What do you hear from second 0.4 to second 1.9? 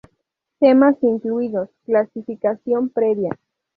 Temas incluidos: